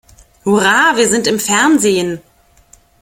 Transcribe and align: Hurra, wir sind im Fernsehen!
Hurra, 0.45 0.97
wir 0.97 1.07
sind 1.07 1.27
im 1.27 1.39
Fernsehen! 1.39 2.21